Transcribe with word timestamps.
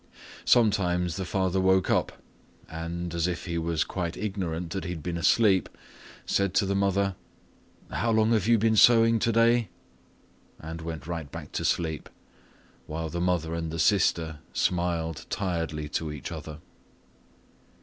Sometimes 0.45 1.15
the 1.15 1.25
father 1.25 1.61
woke 1.61 1.91
up 1.91 2.13
and, 2.67 3.13
as 3.13 3.27
if 3.27 3.45
he 3.45 3.59
was 3.59 3.83
quite 3.83 4.17
ignorant 4.17 4.71
that 4.71 4.83
he 4.83 4.89
had 4.89 5.03
been 5.03 5.15
asleep, 5.15 5.69
said 6.25 6.55
to 6.55 6.65
the 6.65 6.73
mother 6.73 7.15
"How 7.91 8.09
long 8.09 8.33
you 8.33 8.33
have 8.39 8.59
been 8.61 8.75
sewing 8.75 9.19
today?" 9.19 9.69
and 10.57 10.81
went 10.81 11.05
right 11.05 11.31
back 11.31 11.51
to 11.51 11.63
sleep, 11.63 12.09
while 12.87 13.09
the 13.11 13.21
mother 13.21 13.53
and 13.53 13.69
the 13.69 13.77
sister 13.77 14.39
smiled 14.53 15.27
tiredly 15.29 15.87
to 15.89 16.11
each 16.11 16.31
other. 16.31 16.57